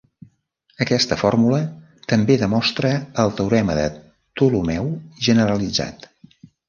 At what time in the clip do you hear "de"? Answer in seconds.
3.81-3.87